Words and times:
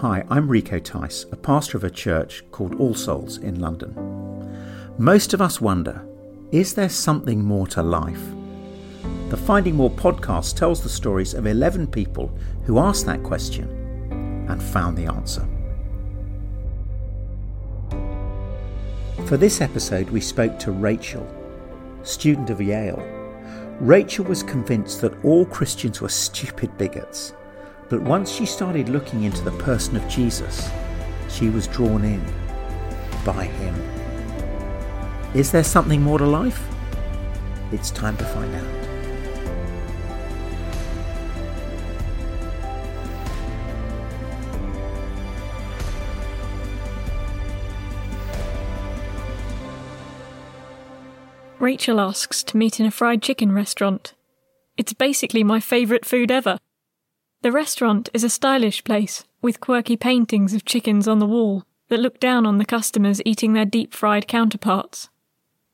Hi, 0.00 0.22
I'm 0.28 0.46
Rico 0.46 0.78
Tice, 0.78 1.24
a 1.32 1.36
pastor 1.36 1.78
of 1.78 1.84
a 1.84 1.88
church 1.88 2.44
called 2.50 2.74
All 2.74 2.92
Souls 2.94 3.38
in 3.38 3.60
London. 3.60 3.94
Most 4.98 5.32
of 5.32 5.40
us 5.40 5.58
wonder 5.58 6.06
is 6.52 6.74
there 6.74 6.90
something 6.90 7.42
more 7.42 7.66
to 7.68 7.82
life? 7.82 8.20
The 9.30 9.38
Finding 9.38 9.74
More 9.74 9.90
podcast 9.90 10.54
tells 10.54 10.82
the 10.82 10.90
stories 10.90 11.32
of 11.32 11.46
11 11.46 11.86
people 11.86 12.30
who 12.66 12.78
asked 12.78 13.06
that 13.06 13.22
question 13.22 13.70
and 14.50 14.62
found 14.62 14.98
the 14.98 15.06
answer. 15.06 15.48
For 19.26 19.38
this 19.38 19.62
episode, 19.62 20.10
we 20.10 20.20
spoke 20.20 20.58
to 20.58 20.72
Rachel, 20.72 21.26
student 22.02 22.50
of 22.50 22.60
Yale. 22.60 23.02
Rachel 23.80 24.26
was 24.26 24.42
convinced 24.42 25.00
that 25.00 25.24
all 25.24 25.46
Christians 25.46 26.02
were 26.02 26.10
stupid 26.10 26.76
bigots 26.76 27.32
but 27.88 28.02
once 28.02 28.30
she 28.30 28.46
started 28.46 28.88
looking 28.88 29.22
into 29.22 29.42
the 29.42 29.52
person 29.52 29.96
of 29.96 30.08
Jesus, 30.08 30.68
she 31.28 31.48
was 31.48 31.66
drawn 31.66 32.04
in 32.04 32.24
by 33.24 33.44
him. 33.44 33.74
Is 35.34 35.52
there 35.52 35.64
something 35.64 36.02
more 36.02 36.18
to 36.18 36.26
life? 36.26 36.66
It's 37.72 37.90
time 37.90 38.16
to 38.16 38.24
find 38.24 38.54
out. 38.54 38.86
Rachel 51.58 52.00
asks 52.00 52.44
to 52.44 52.56
meet 52.56 52.78
in 52.78 52.86
a 52.86 52.90
fried 52.90 53.22
chicken 53.22 53.50
restaurant. 53.50 54.14
It's 54.76 54.92
basically 54.92 55.42
my 55.42 55.58
favourite 55.58 56.04
food 56.04 56.30
ever. 56.30 56.58
The 57.42 57.52
restaurant 57.52 58.08
is 58.12 58.24
a 58.24 58.30
stylish 58.30 58.82
place 58.84 59.24
with 59.42 59.60
quirky 59.60 59.96
paintings 59.96 60.54
of 60.54 60.64
chickens 60.64 61.06
on 61.06 61.18
the 61.18 61.26
wall 61.26 61.64
that 61.88 62.00
look 62.00 62.18
down 62.18 62.46
on 62.46 62.58
the 62.58 62.64
customers 62.64 63.22
eating 63.24 63.52
their 63.52 63.64
deep 63.64 63.94
fried 63.94 64.26
counterparts. 64.26 65.08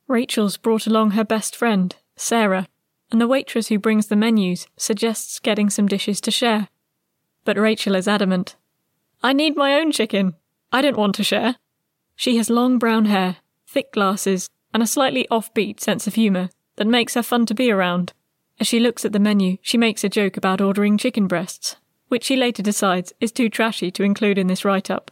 Rachel's 0.09 0.57
brought 0.57 0.87
along 0.87 1.13
her 1.13 1.25
best 1.25 1.57
friend, 1.57 1.97
Sarah, 2.17 2.69
and 3.11 3.21
the 3.21 3.29
waitress 3.29 3.69
who 3.69 3.79
brings 3.79 4.09
the 4.09 4.17
menus 4.17 4.67
suggests 4.77 5.39
getting 5.39 5.71
some 5.71 5.87
dishes 5.87 6.21
to 6.23 6.31
share. 6.31 6.69
But 7.45 7.57
Rachel 7.57 7.95
is 7.95 8.09
adamant. 8.09 8.57
I 9.23 9.33
need 9.33 9.57
my 9.57 9.75
own 9.75 9.93
chicken. 9.93 10.35
I 10.73 10.83
don't 10.83 10.97
want 10.97 11.15
to 11.17 11.25
share. 11.25 11.57
She 12.17 12.37
has 12.37 12.51
long 12.51 12.79
brown 12.79 13.07
hair, 13.07 13.37
thick 13.67 13.93
glasses, 13.93 14.49
and 14.75 14.83
a 14.83 14.87
slightly 14.87 15.27
offbeat 15.31 15.81
sense 15.81 16.07
of 16.07 16.15
humour 16.15 16.51
that 16.77 16.87
makes 16.87 17.15
her 17.15 17.23
fun 17.23 17.47
to 17.47 17.55
be 17.55 17.71
around. 17.71 18.13
As 18.63 18.69
she 18.69 18.79
looks 18.79 19.05
at 19.05 19.11
the 19.11 19.19
menu, 19.19 19.59
she 19.61 19.77
makes 19.77 20.05
a 20.05 20.09
joke 20.09 20.37
about 20.37 20.61
ordering 20.61 20.97
chicken 20.97 21.27
breasts, 21.27 21.75
which 22.07 22.23
she 22.23 22.37
later 22.37 22.63
decides 22.63 23.13
is 23.19 23.33
too 23.33 23.49
trashy 23.49 23.91
to 23.91 24.05
include 24.05 24.39
in 24.39 24.47
this 24.47 24.65
write 24.65 24.89
up. 24.89 25.11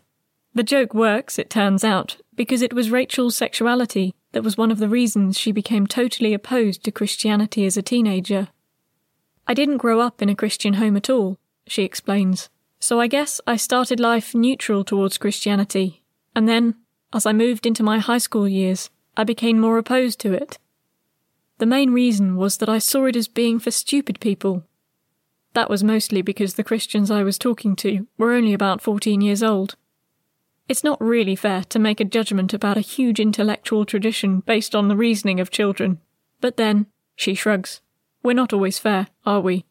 The 0.54 0.62
joke 0.62 0.94
works, 0.94 1.36
it 1.36 1.50
turns 1.50 1.82
out, 1.82 2.18
because 2.36 2.62
it 2.62 2.72
was 2.72 2.92
Rachel's 2.92 3.34
sexuality 3.34 4.14
that 4.30 4.44
was 4.44 4.56
one 4.56 4.70
of 4.70 4.78
the 4.78 4.88
reasons 4.88 5.36
she 5.36 5.50
became 5.50 5.88
totally 5.88 6.32
opposed 6.32 6.84
to 6.84 6.92
Christianity 6.92 7.66
as 7.66 7.76
a 7.76 7.82
teenager. 7.82 8.50
I 9.48 9.54
didn't 9.54 9.78
grow 9.78 9.98
up 9.98 10.22
in 10.22 10.28
a 10.28 10.36
Christian 10.36 10.74
home 10.74 10.96
at 10.96 11.10
all, 11.10 11.36
she 11.66 11.82
explains, 11.82 12.50
so 12.78 13.00
I 13.00 13.08
guess 13.08 13.40
I 13.48 13.56
started 13.56 13.98
life 13.98 14.32
neutral 14.32 14.84
towards 14.84 15.18
Christianity, 15.18 16.04
and 16.36 16.48
then, 16.48 16.76
as 17.12 17.26
I 17.26 17.32
moved 17.32 17.66
into 17.66 17.82
my 17.82 17.98
high 17.98 18.18
school 18.18 18.46
years, 18.46 18.90
I 19.16 19.24
became 19.24 19.58
more 19.58 19.76
opposed 19.76 20.20
to 20.20 20.32
it. 20.32 20.60
The 21.60 21.66
main 21.66 21.92
reason 21.92 22.36
was 22.36 22.56
that 22.56 22.70
I 22.70 22.78
saw 22.78 23.04
it 23.04 23.14
as 23.16 23.28
being 23.28 23.58
for 23.58 23.70
stupid 23.70 24.18
people. 24.18 24.64
That 25.52 25.68
was 25.68 25.84
mostly 25.84 26.22
because 26.22 26.54
the 26.54 26.64
Christians 26.64 27.10
I 27.10 27.22
was 27.22 27.36
talking 27.36 27.76
to 27.76 28.06
were 28.16 28.32
only 28.32 28.54
about 28.54 28.80
14 28.80 29.20
years 29.20 29.42
old. 29.42 29.76
It's 30.70 30.82
not 30.82 30.98
really 31.02 31.36
fair 31.36 31.64
to 31.64 31.78
make 31.78 32.00
a 32.00 32.04
judgment 32.06 32.54
about 32.54 32.78
a 32.78 32.80
huge 32.80 33.20
intellectual 33.20 33.84
tradition 33.84 34.40
based 34.40 34.74
on 34.74 34.88
the 34.88 34.96
reasoning 34.96 35.38
of 35.38 35.50
children. 35.50 36.00
But 36.40 36.56
then, 36.56 36.86
she 37.14 37.34
shrugs, 37.34 37.82
we're 38.22 38.32
not 38.32 38.54
always 38.54 38.78
fair, 38.78 39.08
are 39.26 39.42
we? 39.42 39.66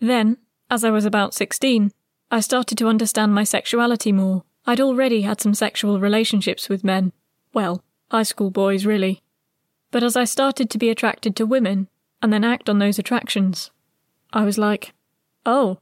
Then, 0.00 0.36
as 0.70 0.84
I 0.84 0.90
was 0.90 1.06
about 1.06 1.32
16, 1.32 1.90
I 2.30 2.40
started 2.40 2.76
to 2.76 2.88
understand 2.88 3.34
my 3.34 3.44
sexuality 3.44 4.12
more. 4.12 4.44
I'd 4.66 4.80
already 4.80 5.22
had 5.22 5.40
some 5.40 5.54
sexual 5.54 6.00
relationships 6.00 6.68
with 6.68 6.84
men. 6.84 7.14
Well, 7.54 7.82
high 8.10 8.24
school 8.24 8.50
boys, 8.50 8.84
really. 8.84 9.22
But 9.94 10.02
as 10.02 10.16
I 10.16 10.24
started 10.24 10.70
to 10.70 10.78
be 10.78 10.90
attracted 10.90 11.36
to 11.36 11.46
women, 11.46 11.86
and 12.20 12.32
then 12.32 12.42
act 12.42 12.68
on 12.68 12.80
those 12.80 12.98
attractions, 12.98 13.70
I 14.32 14.44
was 14.44 14.58
like, 14.58 14.92
oh, 15.46 15.78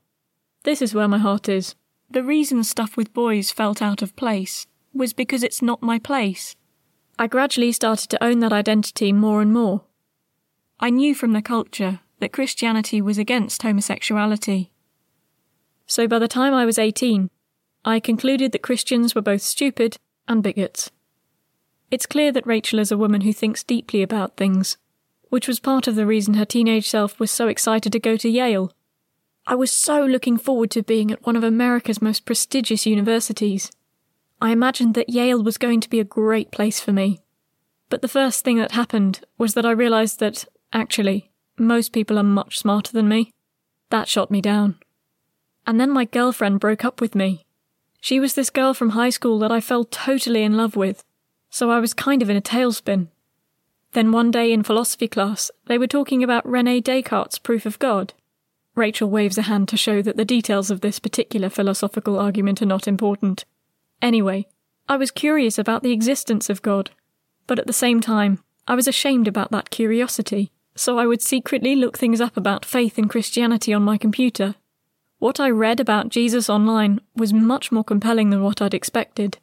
this 0.65 0.83
is 0.83 0.95
where 0.95 1.09
my 1.09 1.17
heart 1.17 1.49
is. 1.49 1.77
The 2.11 2.23
reason 2.23 2.63
stuff 2.63 2.95
with 2.95 3.15
boys 3.15 3.51
felt 3.51 3.81
out 3.81 4.03
of 4.03 4.15
place 4.15 4.67
was 4.93 5.15
because 5.15 5.43
it's 5.43 5.63
not 5.63 5.81
my 5.81 5.99
place. 5.99 6.55
I 7.19 7.27
gradually 7.27 7.73
started 7.73 8.11
to 8.11 8.23
own 8.23 8.41
that 8.41 8.53
identity 8.53 9.15
more 9.15 9.41
and 9.41 9.51
more. 9.51 9.85
I 10.79 10.91
knew 10.91 11.15
from 11.15 11.33
the 11.33 11.41
culture 11.41 12.01
that 12.19 12.35
Christianity 12.35 13.01
was 13.01 13.17
against 13.17 13.63
homosexuality. 13.63 14.73
So 15.87 16.07
by 16.07 16.19
the 16.19 16.29
time 16.29 16.53
I 16.53 16.67
was 16.67 16.79
18, 16.79 17.31
I 17.83 17.99
concluded 17.99 18.53
that 18.53 18.63
Christians 18.63 19.15
were 19.15 19.23
both 19.23 19.41
stupid 19.41 19.97
and 20.29 20.43
bigots. 20.43 20.91
It's 21.93 22.07
clear 22.07 22.33
that 22.33 22.47
Rachel 22.47 22.79
is 22.79 22.91
a 22.91 22.97
woman 22.97 23.21
who 23.21 23.35
thinks 23.35 23.63
deeply 23.63 24.03
about 24.03 24.39
things, 24.39 24.79
which 25.29 25.47
was 25.47 25.61
part 25.61 25.87
of 25.87 25.95
the 25.95 26.07
reason 26.07 26.35
her 26.35 26.47
teenage 26.47 26.89
self 26.89 27.21
was 27.21 27.31
so 27.31 27.49
excited 27.49 27.93
to 27.93 28.01
go 28.01 28.17
to 28.17 28.31
Yale. 28.31 28.73
I 29.47 29.57
was 29.57 29.71
so 29.71 30.03
looking 30.03 30.39
forward 30.39 30.71
to 30.71 30.83
being 30.83 31.11
at 31.11 31.27
one 31.27 31.37
of 31.37 31.45
America's 31.45 32.01
most 32.01 32.25
prestigious 32.25 32.87
universities. 32.87 33.71
I 34.41 34.53
imagined 34.53 34.95
that 34.95 35.11
Yale 35.11 35.43
was 35.43 35.59
going 35.59 35.83
to 35.83 35.91
be 35.91 36.01
a 36.01 36.05
great 36.05 36.51
place 36.51 36.81
for 36.81 36.93
me. 36.93 37.21
But 37.91 38.01
the 38.01 38.09
first 38.09 38.43
thing 38.43 38.57
that 38.57 38.73
happened 38.73 39.21
was 39.37 39.53
that 39.53 39.67
I 39.67 39.73
realised 39.73 40.19
that, 40.21 40.47
actually, 40.73 41.31
most 41.59 41.93
people 41.93 42.19
are 42.19 42.23
much 42.23 42.59
smarter 42.59 42.93
than 42.93 43.07
me. 43.07 43.33
That 43.91 44.09
shot 44.09 44.31
me 44.31 44.41
down. 44.41 44.77
And 45.67 45.79
then 45.79 45.91
my 45.91 46.07
girlfriend 46.07 46.59
broke 46.59 46.87
up 46.87 47.03
with 47.03 47.15
me. 47.15 47.45
She 48.01 48.19
was 48.19 48.35
this 48.35 48.49
girl 48.49 48.73
from 48.73 48.91
high 48.91 49.11
school 49.11 49.39
that 49.41 49.53
I 49.53 49.61
fell 49.61 49.85
totally 49.85 50.43
in 50.43 50.57
love 50.57 50.75
with 50.75 51.05
so 51.53 51.71
I 51.71 51.81
was 51.81 51.93
kind 51.93 52.23
of 52.23 52.31
in 52.31 52.37
a 52.37 52.41
tailspin. 52.41 53.09
Then 53.93 54.11
one 54.11 54.31
day 54.31 54.53
in 54.53 54.63
philosophy 54.63 55.07
class, 55.07 55.51
they 55.67 55.77
were 55.77 55.87
talking 55.87 56.25
about 56.25 56.49
Rene 56.49 56.81
Descartes' 56.81 57.39
proof 57.39 57.67
of 57.67 57.79
God. 57.79 58.15
Rachel 58.75 59.11
waves 59.11 59.37
a 59.37 59.43
hand 59.43 59.69
to 59.69 59.77
show 59.77 60.01
that 60.01 60.17
the 60.17 60.25
details 60.25 60.71
of 60.71 60.81
this 60.81 60.99
particular 60.99 61.51
philosophical 61.51 62.19
argument 62.19 62.63
are 62.63 62.67
not 62.67 62.89
important. 62.89 63.45
Anyway, 64.01 64.47
I 64.89 64.97
was 64.97 65.11
curious 65.11 65.59
about 65.59 65.83
the 65.83 65.93
existence 65.93 66.49
of 66.49 66.63
God, 66.63 66.91
but 67.47 67.59
at 67.59 67.67
the 67.67 67.75
same 67.75 68.01
time, 68.01 68.43
I 68.67 68.75
was 68.75 68.89
ashamed 68.89 69.29
about 69.29 69.51
that 69.51 69.69
curiosity, 69.69 70.51
so 70.75 70.99
I 70.99 71.07
would 71.07 71.21
secretly 71.21 71.77
look 71.77 71.99
things 71.99 72.23
up 72.23 72.39
about 72.39 72.65
faith 72.65 72.97
and 72.97 73.11
Christianity 73.11 73.75
on 73.75 73.83
my 73.83 73.99
computer. 73.99 74.55
What 75.19 75.39
I 75.39 75.51
read 75.51 75.81
about 75.81 76.09
Jesus 76.09 76.49
online 76.49 77.03
was 77.15 77.35
much 77.35 77.71
more 77.71 77.85
compelling 77.85 78.31
than 78.31 78.43
what 78.43 78.63
I'd 78.63 78.73
expected. 78.73 79.37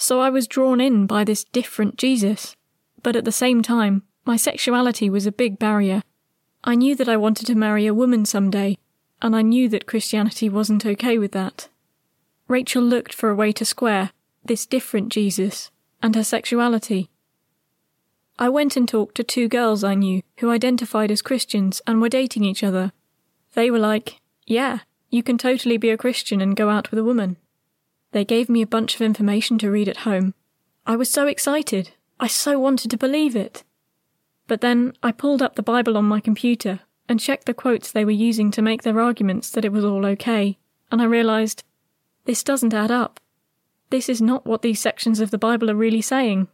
So 0.00 0.20
I 0.20 0.30
was 0.30 0.48
drawn 0.48 0.80
in 0.80 1.06
by 1.06 1.24
this 1.24 1.44
different 1.44 1.98
Jesus. 1.98 2.56
But 3.02 3.16
at 3.16 3.26
the 3.26 3.30
same 3.30 3.60
time, 3.60 4.02
my 4.24 4.36
sexuality 4.36 5.10
was 5.10 5.26
a 5.26 5.32
big 5.32 5.58
barrier. 5.58 6.02
I 6.64 6.74
knew 6.74 6.96
that 6.96 7.08
I 7.08 7.18
wanted 7.18 7.46
to 7.48 7.54
marry 7.54 7.86
a 7.86 7.92
woman 7.92 8.24
someday, 8.24 8.78
and 9.20 9.36
I 9.36 9.42
knew 9.42 9.68
that 9.68 9.86
Christianity 9.86 10.48
wasn't 10.48 10.86
okay 10.86 11.18
with 11.18 11.32
that. 11.32 11.68
Rachel 12.48 12.82
looked 12.82 13.12
for 13.12 13.28
a 13.28 13.34
way 13.34 13.52
to 13.52 13.64
square 13.66 14.10
this 14.42 14.64
different 14.64 15.10
Jesus 15.10 15.70
and 16.02 16.16
her 16.16 16.24
sexuality. 16.24 17.10
I 18.38 18.48
went 18.48 18.78
and 18.78 18.88
talked 18.88 19.16
to 19.16 19.22
two 19.22 19.48
girls 19.48 19.84
I 19.84 19.94
knew 19.94 20.22
who 20.38 20.50
identified 20.50 21.10
as 21.10 21.20
Christians 21.20 21.82
and 21.86 22.00
were 22.00 22.08
dating 22.08 22.44
each 22.44 22.64
other. 22.64 22.92
They 23.52 23.70
were 23.70 23.78
like, 23.78 24.18
Yeah, 24.46 24.78
you 25.10 25.22
can 25.22 25.36
totally 25.36 25.76
be 25.76 25.90
a 25.90 25.98
Christian 25.98 26.40
and 26.40 26.56
go 26.56 26.70
out 26.70 26.90
with 26.90 26.98
a 26.98 27.04
woman. 27.04 27.36
They 28.12 28.24
gave 28.24 28.48
me 28.48 28.62
a 28.62 28.66
bunch 28.66 28.94
of 28.94 29.02
information 29.02 29.58
to 29.58 29.70
read 29.70 29.88
at 29.88 29.98
home. 29.98 30.34
I 30.86 30.96
was 30.96 31.10
so 31.10 31.26
excited. 31.26 31.90
I 32.18 32.26
so 32.26 32.58
wanted 32.58 32.90
to 32.90 32.96
believe 32.96 33.36
it. 33.36 33.64
But 34.46 34.60
then 34.60 34.94
I 35.02 35.12
pulled 35.12 35.42
up 35.42 35.54
the 35.54 35.62
Bible 35.62 35.96
on 35.96 36.04
my 36.04 36.20
computer 36.20 36.80
and 37.08 37.20
checked 37.20 37.46
the 37.46 37.54
quotes 37.54 37.90
they 37.90 38.04
were 38.04 38.10
using 38.10 38.50
to 38.50 38.62
make 38.62 38.82
their 38.82 39.00
arguments 39.00 39.50
that 39.50 39.64
it 39.64 39.72
was 39.72 39.84
all 39.84 40.04
okay, 40.06 40.58
and 40.90 41.00
I 41.00 41.04
realized 41.04 41.64
this 42.24 42.42
doesn't 42.42 42.74
add 42.74 42.90
up. 42.90 43.20
This 43.90 44.08
is 44.08 44.20
not 44.20 44.46
what 44.46 44.62
these 44.62 44.80
sections 44.80 45.20
of 45.20 45.30
the 45.30 45.38
Bible 45.38 45.70
are 45.70 45.74
really 45.74 46.02
saying. 46.02 46.48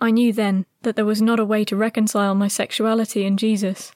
I 0.00 0.10
knew 0.10 0.32
then 0.32 0.66
that 0.82 0.96
there 0.96 1.04
was 1.04 1.22
not 1.22 1.40
a 1.40 1.44
way 1.44 1.64
to 1.64 1.76
reconcile 1.76 2.34
my 2.34 2.48
sexuality 2.48 3.24
and 3.24 3.38
Jesus. 3.38 3.92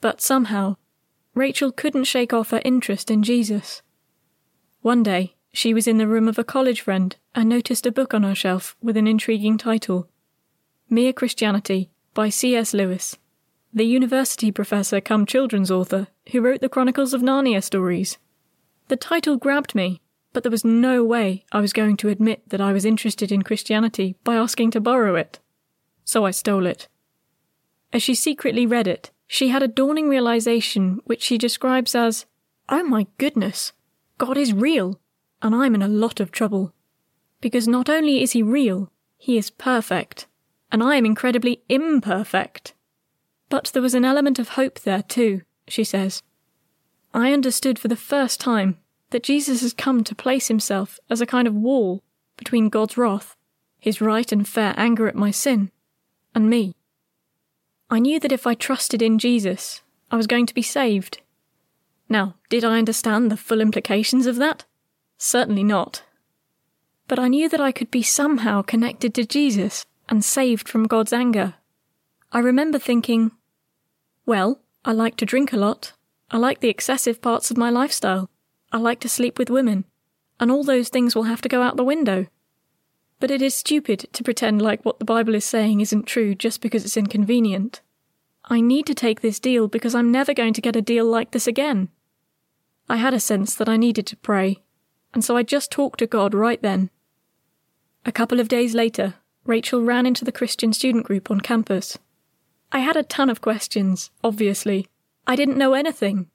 But 0.00 0.20
somehow, 0.20 0.76
Rachel 1.34 1.72
couldn't 1.72 2.04
shake 2.04 2.32
off 2.32 2.50
her 2.50 2.62
interest 2.64 3.10
in 3.10 3.22
Jesus. 3.22 3.82
One 4.82 5.02
day, 5.02 5.36
she 5.58 5.74
was 5.74 5.88
in 5.88 5.98
the 5.98 6.06
room 6.06 6.28
of 6.28 6.38
a 6.38 6.44
college 6.44 6.82
friend 6.82 7.16
and 7.34 7.48
noticed 7.48 7.84
a 7.84 7.90
book 7.90 8.14
on 8.14 8.22
her 8.22 8.34
shelf 8.34 8.76
with 8.80 8.96
an 8.96 9.08
intriguing 9.08 9.58
title 9.58 10.08
Mere 10.88 11.12
Christianity 11.12 11.90
by 12.14 12.28
C.S. 12.28 12.72
Lewis, 12.72 13.16
the 13.74 13.82
university 13.82 14.52
professor 14.52 15.00
come 15.00 15.26
children's 15.26 15.68
author 15.68 16.06
who 16.30 16.40
wrote 16.40 16.60
the 16.60 16.68
Chronicles 16.68 17.12
of 17.12 17.22
Narnia 17.22 17.60
stories. 17.60 18.18
The 18.86 18.94
title 18.94 19.36
grabbed 19.36 19.74
me, 19.74 20.00
but 20.32 20.44
there 20.44 20.50
was 20.52 20.64
no 20.64 21.02
way 21.02 21.44
I 21.50 21.60
was 21.60 21.72
going 21.72 21.96
to 21.96 22.08
admit 22.08 22.48
that 22.50 22.60
I 22.60 22.72
was 22.72 22.84
interested 22.84 23.32
in 23.32 23.42
Christianity 23.42 24.14
by 24.22 24.36
asking 24.36 24.70
to 24.70 24.80
borrow 24.80 25.16
it. 25.16 25.40
So 26.04 26.24
I 26.24 26.30
stole 26.30 26.66
it. 26.66 26.86
As 27.92 28.00
she 28.00 28.14
secretly 28.14 28.64
read 28.64 28.86
it, 28.86 29.10
she 29.26 29.48
had 29.48 29.64
a 29.64 29.68
dawning 29.68 30.08
realization 30.08 31.00
which 31.04 31.22
she 31.22 31.36
describes 31.36 31.96
as, 31.96 32.26
Oh 32.68 32.84
my 32.84 33.08
goodness, 33.18 33.72
God 34.18 34.36
is 34.36 34.52
real, 34.52 35.00
and 35.42 35.54
I'm 35.54 35.74
in 35.74 35.82
a 35.82 35.88
lot 35.88 36.20
of 36.20 36.30
trouble. 36.30 36.72
Because 37.40 37.68
not 37.68 37.88
only 37.88 38.22
is 38.22 38.32
he 38.32 38.42
real, 38.42 38.90
he 39.16 39.38
is 39.38 39.50
perfect, 39.50 40.26
and 40.72 40.82
I 40.82 40.96
am 40.96 41.06
incredibly 41.06 41.62
imperfect. 41.68 42.74
But 43.48 43.70
there 43.72 43.82
was 43.82 43.94
an 43.94 44.04
element 44.04 44.38
of 44.38 44.50
hope 44.50 44.80
there 44.80 45.02
too, 45.02 45.42
she 45.66 45.84
says. 45.84 46.22
I 47.14 47.32
understood 47.32 47.78
for 47.78 47.88
the 47.88 47.96
first 47.96 48.40
time 48.40 48.78
that 49.10 49.22
Jesus 49.22 49.62
has 49.62 49.72
come 49.72 50.04
to 50.04 50.14
place 50.14 50.48
himself 50.48 51.00
as 51.08 51.20
a 51.20 51.26
kind 51.26 51.48
of 51.48 51.54
wall 51.54 52.02
between 52.36 52.68
God's 52.68 52.96
wrath, 52.96 53.36
his 53.80 54.00
right 54.00 54.30
and 54.30 54.46
fair 54.46 54.74
anger 54.76 55.08
at 55.08 55.14
my 55.14 55.30
sin, 55.30 55.70
and 56.34 56.50
me. 56.50 56.74
I 57.90 57.98
knew 57.98 58.20
that 58.20 58.32
if 58.32 58.46
I 58.46 58.54
trusted 58.54 59.00
in 59.00 59.18
Jesus, 59.18 59.82
I 60.10 60.16
was 60.16 60.26
going 60.26 60.46
to 60.46 60.54
be 60.54 60.62
saved. 60.62 61.20
Now, 62.08 62.34
did 62.50 62.64
I 62.64 62.78
understand 62.78 63.30
the 63.30 63.36
full 63.36 63.60
implications 63.60 64.26
of 64.26 64.36
that? 64.36 64.64
Certainly 65.18 65.64
not. 65.64 66.04
But 67.08 67.18
I 67.18 67.28
knew 67.28 67.48
that 67.48 67.60
I 67.60 67.72
could 67.72 67.90
be 67.90 68.02
somehow 68.02 68.62
connected 68.62 69.14
to 69.14 69.26
Jesus 69.26 69.84
and 70.08 70.24
saved 70.24 70.68
from 70.68 70.86
God's 70.86 71.12
anger. 71.12 71.54
I 72.32 72.38
remember 72.38 72.78
thinking, 72.78 73.32
well, 74.24 74.60
I 74.84 74.92
like 74.92 75.16
to 75.16 75.26
drink 75.26 75.52
a 75.52 75.56
lot. 75.56 75.92
I 76.30 76.36
like 76.36 76.60
the 76.60 76.68
excessive 76.68 77.20
parts 77.20 77.50
of 77.50 77.56
my 77.56 77.70
lifestyle. 77.70 78.30
I 78.70 78.76
like 78.76 79.00
to 79.00 79.08
sleep 79.08 79.38
with 79.38 79.50
women. 79.50 79.84
And 80.38 80.50
all 80.50 80.62
those 80.62 80.88
things 80.88 81.16
will 81.16 81.24
have 81.24 81.40
to 81.42 81.48
go 81.48 81.62
out 81.62 81.76
the 81.76 81.84
window. 81.84 82.26
But 83.18 83.30
it 83.30 83.42
is 83.42 83.54
stupid 83.54 84.06
to 84.12 84.22
pretend 84.22 84.62
like 84.62 84.84
what 84.84 84.98
the 84.98 85.04
Bible 85.04 85.34
is 85.34 85.44
saying 85.44 85.80
isn't 85.80 86.06
true 86.06 86.34
just 86.34 86.60
because 86.60 86.84
it's 86.84 86.96
inconvenient. 86.96 87.80
I 88.44 88.60
need 88.60 88.86
to 88.86 88.94
take 88.94 89.20
this 89.20 89.40
deal 89.40 89.66
because 89.66 89.94
I'm 89.94 90.12
never 90.12 90.32
going 90.32 90.52
to 90.54 90.60
get 90.60 90.76
a 90.76 90.82
deal 90.82 91.04
like 91.04 91.32
this 91.32 91.46
again. 91.46 91.88
I 92.88 92.96
had 92.96 93.14
a 93.14 93.20
sense 93.20 93.54
that 93.56 93.68
I 93.68 93.76
needed 93.76 94.06
to 94.06 94.16
pray, 94.16 94.62
and 95.14 95.24
so 95.24 95.36
I 95.36 95.42
just 95.42 95.70
talked 95.70 95.98
to 96.00 96.06
God 96.06 96.34
right 96.34 96.60
then. 96.62 96.90
A 98.04 98.12
couple 98.12 98.40
of 98.40 98.48
days 98.48 98.74
later, 98.74 99.14
Rachel 99.44 99.82
ran 99.82 100.06
into 100.06 100.24
the 100.24 100.32
Christian 100.32 100.72
student 100.72 101.06
group 101.06 101.30
on 101.30 101.40
campus. 101.40 101.98
I 102.70 102.80
had 102.80 102.96
a 102.96 103.02
ton 103.02 103.30
of 103.30 103.40
questions, 103.40 104.10
obviously. 104.22 104.88
I 105.26 105.36
didn't 105.36 105.58
know 105.58 105.74
anything. 105.74 106.28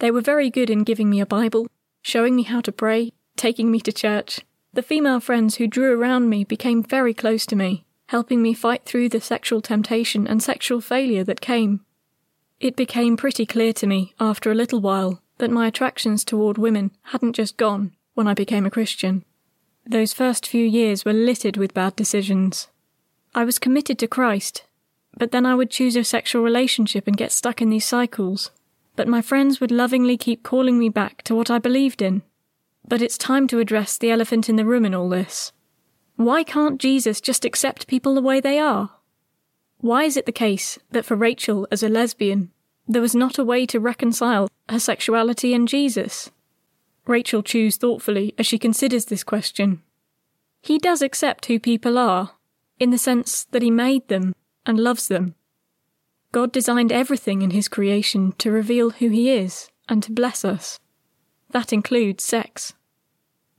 They 0.00 0.10
were 0.10 0.20
very 0.20 0.50
good 0.50 0.70
in 0.70 0.84
giving 0.84 1.08
me 1.08 1.20
a 1.20 1.26
Bible, 1.26 1.68
showing 2.02 2.36
me 2.36 2.42
how 2.42 2.60
to 2.62 2.72
pray, 2.72 3.12
taking 3.36 3.70
me 3.70 3.80
to 3.80 3.92
church, 3.92 4.40
the 4.72 4.82
female 4.82 5.20
friends 5.20 5.56
who 5.56 5.66
drew 5.66 5.98
around 5.98 6.28
me 6.28 6.44
became 6.44 6.82
very 6.82 7.14
close 7.14 7.46
to 7.46 7.56
me, 7.56 7.84
helping 8.06 8.42
me 8.42 8.54
fight 8.54 8.84
through 8.84 9.08
the 9.08 9.20
sexual 9.20 9.60
temptation 9.60 10.26
and 10.26 10.42
sexual 10.42 10.80
failure 10.80 11.24
that 11.24 11.40
came. 11.40 11.84
It 12.60 12.76
became 12.76 13.16
pretty 13.16 13.46
clear 13.46 13.72
to 13.74 13.86
me, 13.86 14.14
after 14.20 14.50
a 14.50 14.54
little 14.54 14.80
while, 14.80 15.22
that 15.38 15.50
my 15.50 15.68
attractions 15.68 16.24
toward 16.24 16.58
women 16.58 16.90
hadn't 17.04 17.34
just 17.34 17.56
gone 17.56 17.92
when 18.18 18.26
I 18.26 18.34
became 18.34 18.66
a 18.66 18.70
Christian. 18.70 19.24
Those 19.86 20.12
first 20.12 20.44
few 20.44 20.66
years 20.66 21.04
were 21.04 21.12
littered 21.12 21.56
with 21.56 21.72
bad 21.72 21.94
decisions. 21.94 22.66
I 23.32 23.44
was 23.44 23.60
committed 23.60 23.96
to 24.00 24.08
Christ, 24.08 24.64
but 25.16 25.30
then 25.30 25.46
I 25.46 25.54
would 25.54 25.70
choose 25.70 25.94
a 25.94 26.02
sexual 26.02 26.42
relationship 26.42 27.06
and 27.06 27.16
get 27.16 27.30
stuck 27.30 27.62
in 27.62 27.70
these 27.70 27.84
cycles. 27.84 28.50
But 28.96 29.06
my 29.06 29.22
friends 29.22 29.60
would 29.60 29.70
lovingly 29.70 30.16
keep 30.16 30.42
calling 30.42 30.80
me 30.80 30.88
back 30.88 31.22
to 31.22 31.36
what 31.36 31.48
I 31.48 31.60
believed 31.60 32.02
in. 32.02 32.22
But 32.88 33.02
it's 33.02 33.16
time 33.16 33.46
to 33.46 33.60
address 33.60 33.96
the 33.96 34.10
elephant 34.10 34.48
in 34.48 34.56
the 34.56 34.64
room 34.64 34.84
in 34.84 34.96
all 34.96 35.08
this. 35.08 35.52
Why 36.16 36.42
can't 36.42 36.80
Jesus 36.80 37.20
just 37.20 37.44
accept 37.44 37.86
people 37.86 38.16
the 38.16 38.20
way 38.20 38.40
they 38.40 38.58
are? 38.58 38.90
Why 39.76 40.02
is 40.02 40.16
it 40.16 40.26
the 40.26 40.32
case 40.32 40.76
that 40.90 41.04
for 41.04 41.14
Rachel 41.14 41.68
as 41.70 41.84
a 41.84 41.88
lesbian, 41.88 42.50
there 42.88 43.00
was 43.00 43.14
not 43.14 43.38
a 43.38 43.44
way 43.44 43.64
to 43.66 43.78
reconcile 43.78 44.50
her 44.68 44.80
sexuality 44.80 45.54
and 45.54 45.68
Jesus? 45.68 46.32
Rachel 47.08 47.42
chews 47.42 47.76
thoughtfully 47.76 48.34
as 48.36 48.46
she 48.46 48.58
considers 48.58 49.06
this 49.06 49.24
question. 49.24 49.82
He 50.60 50.78
does 50.78 51.00
accept 51.00 51.46
who 51.46 51.58
people 51.58 51.96
are, 51.96 52.32
in 52.78 52.90
the 52.90 52.98
sense 52.98 53.44
that 53.50 53.62
he 53.62 53.70
made 53.70 54.06
them 54.08 54.34
and 54.66 54.78
loves 54.78 55.08
them. 55.08 55.34
God 56.32 56.52
designed 56.52 56.92
everything 56.92 57.40
in 57.40 57.50
his 57.50 57.66
creation 57.66 58.32
to 58.38 58.52
reveal 58.52 58.90
who 58.90 59.08
he 59.08 59.30
is 59.30 59.70
and 59.88 60.02
to 60.02 60.12
bless 60.12 60.44
us. 60.44 60.78
That 61.50 61.72
includes 61.72 62.22
sex. 62.22 62.74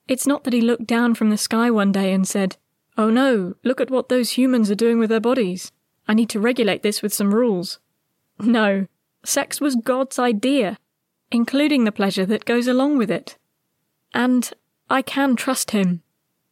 It's 0.07 0.27
not 0.27 0.43
that 0.43 0.53
he 0.53 0.61
looked 0.61 0.85
down 0.85 1.15
from 1.15 1.31
the 1.31 1.37
sky 1.37 1.71
one 1.71 1.91
day 1.91 2.13
and 2.13 2.27
said, 2.27 2.57
Oh 2.97 3.09
no, 3.09 3.55
look 3.63 3.81
at 3.81 3.89
what 3.89 4.09
those 4.09 4.31
humans 4.31 4.69
are 4.69 4.75
doing 4.75 4.99
with 4.99 5.09
their 5.09 5.19
bodies. 5.19 5.71
I 6.07 6.13
need 6.13 6.29
to 6.29 6.39
regulate 6.39 6.83
this 6.83 7.01
with 7.01 7.13
some 7.13 7.33
rules. 7.33 7.79
No, 8.39 8.85
sex 9.25 9.59
was 9.59 9.75
God's 9.75 10.19
idea, 10.19 10.77
including 11.31 11.83
the 11.83 11.91
pleasure 11.91 12.25
that 12.25 12.45
goes 12.45 12.67
along 12.67 12.97
with 12.97 13.11
it. 13.11 13.37
And 14.13 14.51
I 14.89 15.01
can 15.01 15.35
trust 15.35 15.71
him. 15.71 16.01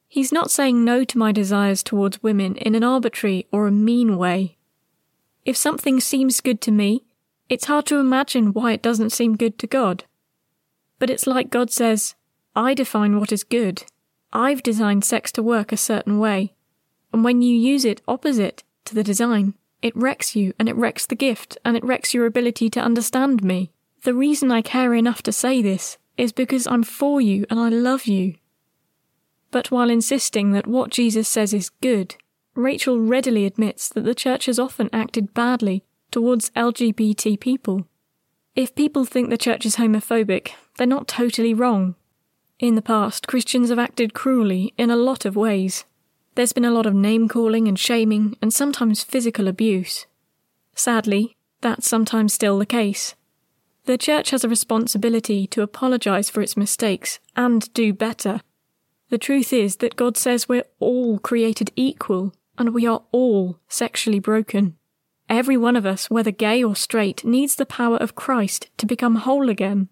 He's 0.08 0.32
not 0.32 0.52
saying 0.52 0.86
no 0.86 1.04
to 1.04 1.18
my 1.18 1.32
desires 1.32 1.84
towards 1.84 2.24
women 2.24 2.56
in 2.56 2.76
an 2.76 2.84
arbitrary 2.84 3.48
or 3.52 3.68
a 3.68 3.72
mean 3.72 4.18
way. 4.18 4.58
If 5.46 5.58
something 5.58 6.00
seems 6.00 6.42
good 6.42 6.62
to 6.62 6.72
me, 6.72 7.04
it's 7.50 7.66
hard 7.66 7.86
to 7.88 7.98
imagine 7.98 8.54
why 8.54 8.74
it 8.74 8.82
doesn't 8.82 9.12
seem 9.12 9.36
good 9.36 9.58
to 9.60 9.68
God. 9.68 10.04
But 11.00 11.10
it's 11.10 11.28
like 11.28 11.50
God 11.50 11.72
says, 11.72 12.16
I 12.56 12.74
define 12.74 13.20
what 13.20 13.32
is 13.32 13.44
good. 13.44 13.84
I've 14.34 14.64
designed 14.64 15.06
sex 15.06 15.32
to 15.34 15.44
work 15.44 15.72
a 15.72 15.78
certain 15.78 16.20
way. 16.20 16.54
And 17.14 17.24
when 17.24 17.42
you 17.42 17.56
use 17.56 17.86
it 17.86 18.02
opposite 18.08 18.64
to 18.86 18.96
the 18.96 19.04
design, 19.04 19.54
it 19.82 19.96
wrecks 19.96 20.36
you 20.36 20.54
and 20.60 20.68
it 20.68 20.76
wrecks 20.76 21.06
the 21.06 21.16
gift 21.16 21.58
and 21.64 21.78
it 21.78 21.84
wrecks 21.84 22.14
your 22.14 22.26
ability 22.26 22.70
to 22.72 22.82
understand 22.82 23.44
me. 23.44 23.72
The 24.04 24.14
reason 24.14 24.52
I 24.52 24.62
care 24.62 24.94
enough 24.94 25.22
to 25.24 25.32
say 25.32 25.62
this 25.62 25.98
is 26.18 26.32
because 26.32 26.68
I'm 26.68 26.84
for 26.84 27.22
you 27.22 27.46
and 27.50 27.60
I 27.60 27.70
love 27.70 28.06
you. 28.06 28.36
But 29.52 29.72
while 29.72 29.90
insisting 29.90 30.52
that 30.52 30.68
what 30.68 30.92
Jesus 30.92 31.28
says 31.28 31.54
is 31.54 31.70
good, 31.70 32.16
Rachel 32.56 33.00
readily 33.00 33.46
admits 33.46 33.88
that 33.90 34.04
the 34.04 34.16
church 34.16 34.48
has 34.48 34.60
often 34.60 34.90
acted 34.92 35.34
badly 35.34 35.84
towards 36.12 36.50
LGBT 36.52 37.40
people. 37.40 37.86
If 38.56 38.74
people 38.76 39.06
think 39.06 39.30
the 39.30 39.38
church 39.38 39.66
is 39.66 39.76
homophobic, 39.76 40.50
they're 40.78 40.88
not 40.88 41.07
totally 41.07 41.54
wrong. 41.54 41.95
In 42.60 42.74
the 42.74 42.81
past, 42.81 43.28
Christians 43.28 43.69
have 43.69 43.78
acted 43.78 44.16
cruelly 44.16 44.74
in 44.78 44.90
a 44.90 44.95
lot 44.95 45.26
of 45.26 45.36
ways. 45.36 45.86
There's 46.33 46.54
been 46.54 46.66
a 46.66 46.71
lot 46.71 46.88
of 46.88 46.95
name 46.95 47.28
calling 47.28 47.68
and 47.68 47.78
shaming, 47.78 48.36
and 48.42 48.52
sometimes 48.52 49.04
physical 49.04 49.48
abuse. 49.48 50.07
Sadly, 50.74 51.36
that's 51.62 51.88
sometimes 51.88 52.33
still 52.33 52.57
the 52.57 52.66
case. 52.66 53.14
The 53.88 53.98
Church 53.98 54.32
has 54.32 54.44
a 54.44 54.50
responsibility 54.50 55.48
to 55.48 55.62
apologise 55.62 56.30
for 56.30 56.42
its 56.42 56.58
mistakes 56.58 57.22
and 57.38 57.74
do 57.74 57.94
better. 57.94 58.42
The 59.10 59.18
truth 59.18 59.54
is 59.54 59.78
that 59.78 59.96
God 59.96 60.18
says 60.18 60.50
we're 60.50 60.66
all 60.82 61.20
created 61.20 61.72
equal, 61.78 62.34
and 62.58 62.74
we 62.74 62.86
are 62.86 63.04
all 63.14 63.62
sexually 63.70 64.20
broken. 64.20 64.76
Every 65.30 65.56
one 65.56 65.78
of 65.78 65.86
us, 65.86 66.10
whether 66.10 66.32
gay 66.32 66.62
or 66.62 66.76
straight, 66.76 67.24
needs 67.24 67.56
the 67.56 67.66
power 67.66 67.96
of 67.96 68.14
Christ 68.14 68.70
to 68.76 68.86
become 68.86 69.16
whole 69.16 69.48
again. 69.48 69.88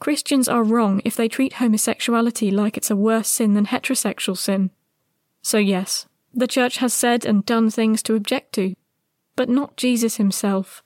Christians 0.00 0.48
are 0.48 0.64
wrong 0.64 1.02
if 1.04 1.14
they 1.14 1.28
treat 1.28 1.54
homosexuality 1.54 2.50
like 2.50 2.78
it's 2.78 2.90
a 2.90 2.96
worse 2.96 3.28
sin 3.28 3.52
than 3.52 3.66
heterosexual 3.66 4.38
sin. 4.38 4.70
So, 5.42 5.58
yes, 5.58 6.06
the 6.32 6.48
Church 6.48 6.78
has 6.78 6.94
said 6.94 7.26
and 7.26 7.44
done 7.44 7.68
things 7.68 8.02
to 8.04 8.14
object 8.14 8.54
to, 8.54 8.74
but 9.36 9.50
not 9.50 9.76
Jesus 9.76 10.16
himself. 10.16 10.82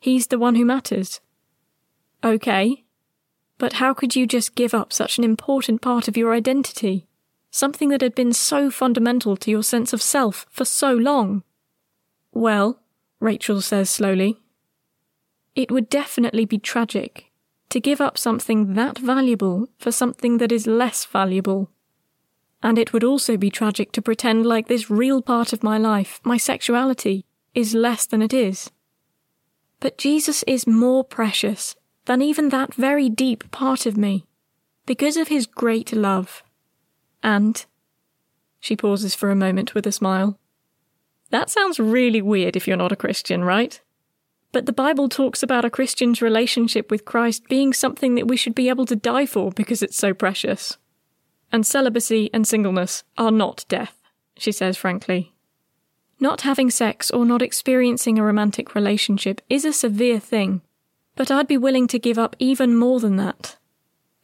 He's 0.00 0.28
the 0.28 0.38
one 0.38 0.54
who 0.54 0.64
matters. 0.64 1.20
Okay, 2.24 2.84
but 3.58 3.74
how 3.74 3.94
could 3.94 4.16
you 4.16 4.26
just 4.26 4.54
give 4.54 4.74
up 4.74 4.92
such 4.92 5.18
an 5.18 5.24
important 5.24 5.80
part 5.80 6.08
of 6.08 6.16
your 6.16 6.32
identity? 6.32 7.06
Something 7.50 7.88
that 7.90 8.02
had 8.02 8.14
been 8.14 8.32
so 8.32 8.70
fundamental 8.70 9.36
to 9.36 9.50
your 9.50 9.62
sense 9.62 9.92
of 9.92 10.02
self 10.02 10.46
for 10.50 10.64
so 10.64 10.92
long? 10.92 11.42
Well, 12.32 12.80
Rachel 13.20 13.60
says 13.60 13.88
slowly, 13.88 14.40
it 15.54 15.72
would 15.72 15.88
definitely 15.88 16.44
be 16.44 16.58
tragic 16.58 17.32
to 17.70 17.80
give 17.80 18.00
up 18.00 18.16
something 18.16 18.74
that 18.74 18.98
valuable 18.98 19.68
for 19.78 19.92
something 19.92 20.38
that 20.38 20.52
is 20.52 20.66
less 20.66 21.04
valuable. 21.04 21.70
And 22.62 22.78
it 22.78 22.92
would 22.92 23.04
also 23.04 23.36
be 23.36 23.50
tragic 23.50 23.92
to 23.92 24.02
pretend 24.02 24.46
like 24.46 24.68
this 24.68 24.90
real 24.90 25.22
part 25.22 25.52
of 25.52 25.62
my 25.62 25.78
life, 25.78 26.20
my 26.24 26.36
sexuality, 26.36 27.24
is 27.54 27.74
less 27.74 28.06
than 28.06 28.22
it 28.22 28.34
is. 28.34 28.70
But 29.80 29.98
Jesus 29.98 30.42
is 30.44 30.66
more 30.66 31.04
precious 31.04 31.76
than 32.08 32.22
even 32.22 32.48
that 32.48 32.74
very 32.74 33.08
deep 33.08 33.48
part 33.50 33.86
of 33.86 33.96
me, 33.96 34.24
because 34.86 35.16
of 35.16 35.28
his 35.28 35.46
great 35.46 35.92
love. 35.92 36.42
And, 37.22 37.64
she 38.58 38.74
pauses 38.74 39.14
for 39.14 39.30
a 39.30 39.36
moment 39.36 39.74
with 39.74 39.86
a 39.86 39.92
smile. 39.92 40.38
That 41.30 41.50
sounds 41.50 41.78
really 41.78 42.22
weird 42.22 42.56
if 42.56 42.66
you're 42.66 42.78
not 42.78 42.92
a 42.92 42.96
Christian, 42.96 43.44
right? 43.44 43.80
But 44.52 44.64
the 44.64 44.72
Bible 44.72 45.10
talks 45.10 45.42
about 45.42 45.66
a 45.66 45.70
Christian's 45.70 46.22
relationship 46.22 46.90
with 46.90 47.04
Christ 47.04 47.46
being 47.48 47.74
something 47.74 48.14
that 48.14 48.26
we 48.26 48.38
should 48.38 48.54
be 48.54 48.70
able 48.70 48.86
to 48.86 48.96
die 48.96 49.26
for 49.26 49.52
because 49.52 49.82
it's 49.82 49.98
so 49.98 50.14
precious. 50.14 50.78
and 51.52 51.66
celibacy 51.66 52.30
and 52.32 52.46
singleness 52.46 53.04
are 53.16 53.30
not 53.30 53.64
death, 53.68 53.96
she 54.36 54.52
says 54.52 54.76
frankly. 54.76 55.34
Not 56.20 56.42
having 56.42 56.70
sex 56.70 57.10
or 57.10 57.24
not 57.24 57.42
experiencing 57.42 58.18
a 58.18 58.24
romantic 58.24 58.74
relationship 58.74 59.40
is 59.48 59.64
a 59.64 59.72
severe 59.72 60.18
thing, 60.18 60.62
but 61.18 61.32
I'd 61.32 61.48
be 61.48 61.56
willing 61.56 61.88
to 61.88 61.98
give 61.98 62.16
up 62.16 62.36
even 62.38 62.76
more 62.76 63.00
than 63.00 63.16
that. 63.16 63.56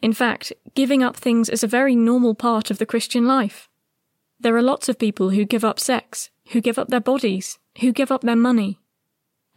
In 0.01 0.13
fact, 0.13 0.53
giving 0.75 1.03
up 1.03 1.17
things 1.17 1.49
is 1.49 1.61
a 1.61 1.67
very 1.67 1.93
normal 1.93 2.33
part 2.33 2.71
of 2.71 2.77
the 2.77 2.85
Christian 2.85 3.27
life. 3.27 3.67
There 4.39 4.55
are 4.55 4.61
lots 4.61 4.87
of 4.87 4.97
people 4.97 5.31
who 5.31 5.43
give 5.43 5.65
up 5.65 5.77
sex, 5.77 6.29
who 6.51 6.61
give 6.61 6.79
up 6.79 6.87
their 6.87 7.01
bodies, 7.01 7.59
who 7.81 7.91
give 7.91 8.13
up 8.13 8.21
their 8.21 8.37
money. 8.37 8.79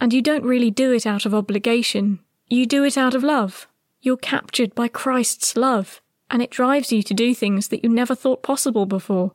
And 0.01 0.11
you 0.11 0.21
don't 0.21 0.43
really 0.43 0.69
do 0.69 0.91
it 0.91 1.07
out 1.07 1.25
of 1.25 1.33
obligation, 1.33 2.19
you 2.47 2.65
do 2.65 2.83
it 2.83 2.97
out 2.97 3.15
of 3.15 3.23
love. 3.23 3.67
You're 4.01 4.17
captured 4.17 4.75
by 4.75 4.89
Christ's 4.89 5.55
love, 5.55 6.01
and 6.29 6.41
it 6.41 6.51
drives 6.51 6.91
you 6.91 7.01
to 7.03 7.13
do 7.13 7.33
things 7.33 7.69
that 7.69 7.83
you 7.83 7.89
never 7.89 8.15
thought 8.15 8.43
possible 8.43 8.85
before. 8.85 9.31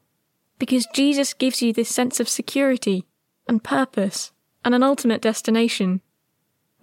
Because 0.59 0.87
Jesus 0.93 1.33
gives 1.33 1.63
you 1.63 1.73
this 1.73 1.89
sense 1.89 2.21
of 2.21 2.29
security 2.29 3.07
and 3.49 3.65
purpose 3.65 4.33
and 4.63 4.75
an 4.75 4.83
ultimate 4.83 5.23
destination. 5.23 6.03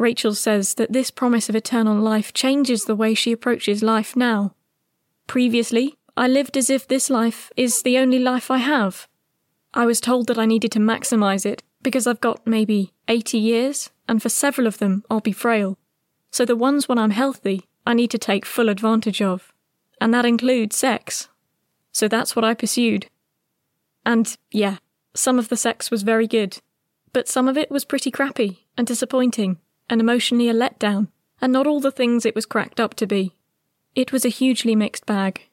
Rachel 0.01 0.33
says 0.33 0.73
that 0.73 0.91
this 0.91 1.11
promise 1.11 1.47
of 1.47 1.55
eternal 1.55 1.95
life 1.95 2.33
changes 2.33 2.85
the 2.85 2.95
way 2.95 3.13
she 3.13 3.31
approaches 3.31 3.83
life 3.83 4.15
now. 4.15 4.55
Previously, 5.27 5.95
I 6.17 6.27
lived 6.27 6.57
as 6.57 6.71
if 6.71 6.87
this 6.87 7.11
life 7.11 7.51
is 7.55 7.83
the 7.83 7.99
only 7.99 8.17
life 8.17 8.49
I 8.49 8.57
have. 8.57 9.07
I 9.75 9.85
was 9.85 10.01
told 10.01 10.25
that 10.27 10.39
I 10.39 10.47
needed 10.47 10.71
to 10.71 10.79
maximize 10.79 11.45
it 11.45 11.61
because 11.83 12.07
I've 12.07 12.19
got 12.19 12.47
maybe 12.47 12.93
80 13.07 13.37
years, 13.37 13.91
and 14.07 14.23
for 14.23 14.29
several 14.29 14.65
of 14.65 14.79
them 14.79 15.03
I'll 15.07 15.19
be 15.21 15.31
frail. 15.31 15.77
So 16.31 16.45
the 16.45 16.55
ones 16.55 16.89
when 16.89 16.97
I'm 16.97 17.11
healthy, 17.11 17.69
I 17.85 17.93
need 17.93 18.09
to 18.09 18.17
take 18.17 18.43
full 18.43 18.69
advantage 18.69 19.21
of. 19.21 19.53
And 20.01 20.11
that 20.15 20.25
includes 20.25 20.75
sex. 20.75 21.29
So 21.91 22.07
that's 22.07 22.35
what 22.35 22.43
I 22.43 22.55
pursued. 22.55 23.05
And 24.03 24.35
yeah, 24.49 24.77
some 25.13 25.37
of 25.37 25.49
the 25.49 25.57
sex 25.57 25.91
was 25.91 26.01
very 26.01 26.25
good, 26.25 26.57
but 27.13 27.27
some 27.27 27.47
of 27.47 27.55
it 27.55 27.69
was 27.69 27.85
pretty 27.85 28.09
crappy 28.09 28.65
and 28.75 28.87
disappointing 28.87 29.59
and 29.91 29.99
emotionally 29.99 30.47
a 30.47 30.53
letdown, 30.53 31.09
and 31.41 31.51
not 31.51 31.67
all 31.67 31.81
the 31.81 31.91
things 31.91 32.25
it 32.25 32.33
was 32.33 32.45
cracked 32.45 32.79
up 32.79 32.95
to 32.95 33.05
be. 33.05 33.35
It 33.93 34.13
was 34.13 34.23
a 34.23 34.29
hugely 34.29 34.73
mixed 34.73 35.05
bag. 35.05 35.49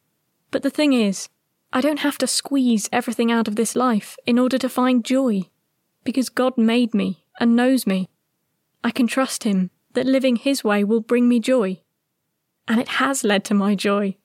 But 0.53 0.63
the 0.63 0.71
thing 0.71 0.93
is, 0.93 1.29
I 1.73 1.81
don't 1.81 1.99
have 1.99 2.19
to 2.19 2.27
squeeze 2.29 2.89
everything 2.93 3.33
out 3.33 3.49
of 3.49 3.57
this 3.57 3.75
life 3.75 4.17
in 4.25 4.39
order 4.39 4.57
to 4.57 4.69
find 4.69 5.05
joy, 5.05 5.51
because 6.05 6.29
God 6.29 6.57
made 6.57 6.95
me 6.95 7.25
and 7.41 7.57
knows 7.57 7.85
me. 7.85 8.09
I 8.85 8.93
can 8.93 9.09
trust 9.09 9.43
Him 9.43 9.71
that 9.95 10.07
living 10.07 10.37
His 10.37 10.63
way 10.63 10.85
will 10.85 11.01
bring 11.01 11.29
me 11.29 11.41
joy. 11.41 11.81
And 12.69 12.81
it 12.81 12.89
has 12.89 13.25
led 13.25 13.45
to 13.47 13.55
my 13.55 13.75
joy. 13.75 14.17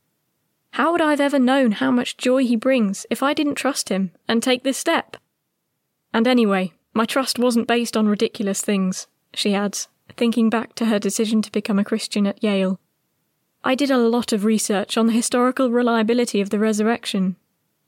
How 0.74 0.92
would 0.92 1.02
I 1.02 1.10
have 1.10 1.22
ever 1.22 1.40
known 1.40 1.74
how 1.74 1.90
much 1.90 2.18
joy 2.18 2.46
He 2.46 2.56
brings 2.56 3.08
if 3.10 3.24
I 3.24 3.34
didn't 3.34 3.56
trust 3.56 3.90
Him 3.90 4.12
and 4.28 4.44
take 4.44 4.64
this 4.64 4.78
step? 4.78 5.18
And 6.14 6.28
anyway, 6.28 6.74
my 6.94 7.06
trust 7.06 7.40
wasn't 7.40 7.68
based 7.68 7.98
on 7.98 8.08
ridiculous 8.08 8.62
things, 8.62 9.08
she 9.34 9.56
adds, 9.56 9.88
thinking 10.16 10.50
back 10.50 10.76
to 10.76 10.86
her 10.86 11.00
decision 11.00 11.42
to 11.42 11.52
become 11.52 11.80
a 11.80 11.84
Christian 11.84 12.28
at 12.28 12.44
Yale. 12.44 12.80
I 13.64 13.76
did 13.76 13.90
a 13.90 13.98
lot 13.98 14.34
of 14.34 14.46
research 14.46 14.98
on 14.98 15.08
the 15.08 15.14
historical 15.14 15.72
reliability 15.72 16.42
of 16.42 16.50
the 16.50 16.60
resurrection. 16.60 17.38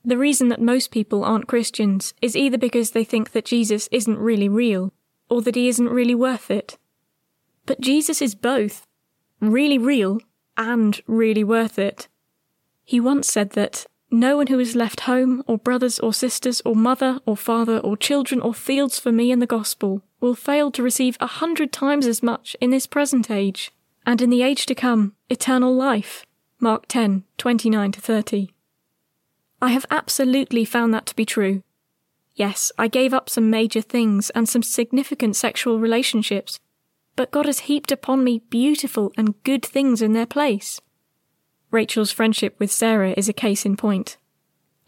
The 0.04 0.16
reason 0.16 0.48
that 0.48 0.60
most 0.60 0.90
people 0.90 1.24
aren't 1.24 1.48
Christians 1.48 2.14
is 2.22 2.36
either 2.36 2.56
because 2.56 2.92
they 2.92 3.04
think 3.04 3.32
that 3.32 3.44
Jesus 3.44 3.88
isn't 3.92 4.18
really 4.18 4.48
real, 4.48 4.92
or 5.28 5.42
that 5.42 5.54
he 5.56 5.68
isn't 5.68 5.88
really 5.88 6.14
worth 6.14 6.50
it. 6.50 6.78
But 7.66 7.80
Jesus 7.80 8.22
is 8.22 8.34
both 8.34 8.86
really 9.40 9.78
real 9.78 10.20
and 10.56 11.00
really 11.06 11.44
worth 11.44 11.78
it. 11.78 12.08
He 12.84 13.00
once 13.00 13.28
said 13.28 13.50
that 13.50 13.86
no 14.16 14.38
one 14.38 14.46
who 14.46 14.58
has 14.58 14.74
left 14.74 15.00
home, 15.00 15.44
or 15.46 15.58
brothers, 15.58 15.98
or 15.98 16.12
sisters, 16.12 16.62
or 16.64 16.74
mother, 16.74 17.20
or 17.26 17.36
father, 17.36 17.78
or 17.78 17.96
children, 17.96 18.40
or 18.40 18.54
fields 18.54 18.98
for 18.98 19.12
me 19.12 19.30
in 19.30 19.38
the 19.38 19.46
gospel 19.46 20.02
will 20.20 20.34
fail 20.34 20.70
to 20.72 20.82
receive 20.82 21.16
a 21.20 21.26
hundred 21.26 21.72
times 21.72 22.06
as 22.06 22.22
much 22.22 22.56
in 22.60 22.70
this 22.70 22.86
present 22.86 23.30
age 23.30 23.72
and 24.06 24.22
in 24.22 24.30
the 24.30 24.42
age 24.42 24.66
to 24.66 24.74
come, 24.74 25.14
eternal 25.28 25.74
life. 25.74 26.24
Mark 26.58 26.86
10, 26.88 27.24
29 27.36 27.92
to 27.92 28.00
30. 28.00 28.50
I 29.60 29.68
have 29.68 29.86
absolutely 29.90 30.64
found 30.64 30.94
that 30.94 31.06
to 31.06 31.16
be 31.16 31.26
true. 31.26 31.62
Yes, 32.34 32.72
I 32.78 32.88
gave 32.88 33.12
up 33.12 33.28
some 33.28 33.50
major 33.50 33.82
things 33.82 34.30
and 34.30 34.48
some 34.48 34.62
significant 34.62 35.36
sexual 35.36 35.78
relationships, 35.78 36.58
but 37.14 37.30
God 37.30 37.46
has 37.46 37.60
heaped 37.60 37.92
upon 37.92 38.24
me 38.24 38.42
beautiful 38.50 39.12
and 39.16 39.42
good 39.42 39.64
things 39.64 40.00
in 40.00 40.12
their 40.12 40.26
place. 40.26 40.80
Rachel's 41.70 42.12
friendship 42.12 42.56
with 42.58 42.70
Sarah 42.70 43.14
is 43.16 43.28
a 43.28 43.32
case 43.32 43.64
in 43.66 43.76
point. 43.76 44.16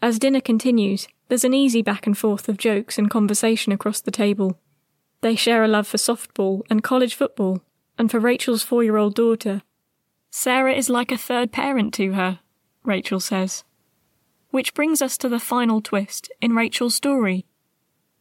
As 0.01 0.19
dinner 0.19 0.41
continues, 0.41 1.07
there's 1.27 1.43
an 1.43 1.53
easy 1.53 1.81
back 1.81 2.07
and 2.07 2.17
forth 2.17 2.47
of 2.47 2.57
jokes 2.57 2.97
and 2.97 3.09
conversation 3.09 3.71
across 3.71 4.01
the 4.01 4.11
table. 4.11 4.57
They 5.21 5.35
share 5.35 5.63
a 5.63 5.67
love 5.67 5.87
for 5.87 5.97
softball 5.97 6.61
and 6.69 6.83
college 6.83 7.15
football, 7.15 7.61
and 7.97 8.09
for 8.09 8.19
Rachel's 8.19 8.63
four 8.63 8.83
year 8.83 8.97
old 8.97 9.15
daughter. 9.15 9.61
Sarah 10.31 10.73
is 10.73 10.89
like 10.89 11.11
a 11.11 11.17
third 11.17 11.51
parent 11.51 11.93
to 11.95 12.13
her, 12.13 12.39
Rachel 12.83 13.19
says. 13.19 13.63
Which 14.51 14.73
brings 14.73 15.01
us 15.01 15.17
to 15.17 15.29
the 15.29 15.39
final 15.39 15.81
twist 15.81 16.31
in 16.41 16.55
Rachel's 16.55 16.95
story 16.95 17.45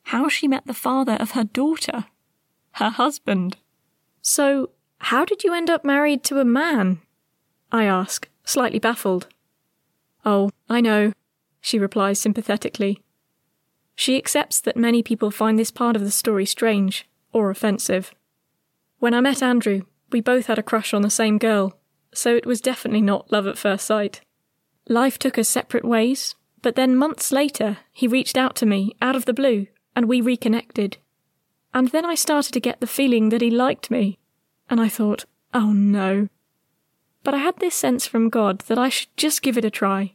how 0.09 0.27
she 0.27 0.49
met 0.49 0.67
the 0.67 0.73
father 0.73 1.19
of 1.21 1.33
her 1.33 1.45
daughter, 1.45 2.07
her 2.73 2.89
husband. 2.89 3.59
So, 4.23 4.71
how 5.01 5.27
did 5.27 5.45
you 5.45 5.53
end 5.53 5.69
up 5.69 5.85
married 5.85 6.25
to 6.25 6.41
a 6.41 6.47
man? 6.47 7.03
I 7.71 7.85
ask, 7.85 8.27
slightly 8.49 8.79
baffled. 8.79 9.29
Oh, 10.25 10.51
I 10.69 10.81
know, 10.81 11.13
she 11.61 11.79
replies 11.79 12.19
sympathetically. 12.19 13.03
She 13.95 14.17
accepts 14.17 14.61
that 14.61 14.77
many 14.77 15.03
people 15.03 15.31
find 15.31 15.59
this 15.59 15.71
part 15.71 15.97
of 15.97 16.03
the 16.03 16.11
story 16.11 16.47
strange 16.47 17.09
or 17.33 17.51
offensive. 17.51 18.15
When 18.99 19.13
I 19.13 19.21
met 19.21 19.43
Andrew, 19.43 19.83
we 20.11 20.21
both 20.21 20.47
had 20.47 20.59
a 20.59 20.63
crush 20.63 20.95
on 20.95 21.03
the 21.03 21.11
same 21.11 21.39
girl, 21.39 21.79
so 22.15 22.35
it 22.35 22.47
was 22.47 22.61
definitely 22.61 23.03
not 23.03 23.31
love 23.31 23.47
at 23.47 23.59
first 23.59 23.87
sight. 23.87 24.23
Life 24.89 25.19
took 25.19 25.39
us 25.39 25.49
separate 25.49 25.85
ways, 25.85 26.35
but 26.63 26.75
then 26.75 26.97
months 26.97 27.31
later, 27.31 27.79
he 27.93 28.09
reached 28.09 28.39
out 28.39 28.57
to 28.57 28.67
me 28.67 28.97
out 29.03 29.15
of 29.15 29.27
the 29.27 29.35
blue, 29.35 29.67
and 29.95 30.07
we 30.07 30.21
reconnected. 30.21 30.97
And 31.75 31.89
then 31.89 32.07
I 32.07 32.15
started 32.15 32.53
to 32.53 32.61
get 32.61 32.81
the 32.81 32.87
feeling 32.87 33.29
that 33.29 33.43
he 33.43 33.51
liked 33.51 33.91
me, 33.91 34.19
and 34.71 34.81
I 34.81 34.89
thought, 34.89 35.27
oh 35.53 35.73
no. 35.73 36.29
But 37.29 37.35
I 37.35 37.39
had 37.39 37.59
this 37.59 37.75
sense 37.75 38.07
from 38.07 38.31
God 38.31 38.61
that 38.69 38.79
I 38.79 38.89
should 38.89 39.15
just 39.19 39.43
give 39.43 39.59
it 39.59 39.65
a 39.67 39.71
try. 39.71 40.15